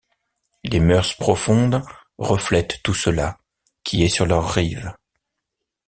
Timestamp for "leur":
4.25-4.49